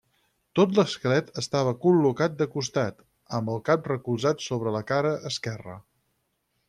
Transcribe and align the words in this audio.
Tot 0.59 0.71
l’esquelet 0.77 1.27
estava 1.41 1.73
col·locat 1.83 2.39
de 2.39 2.47
costat, 2.55 3.05
amb 3.41 3.53
el 3.57 3.61
cap 3.69 3.91
recolzat 3.93 4.43
sobre 4.47 4.75
la 4.79 4.83
cara 4.93 5.13
esquerra. 5.33 5.77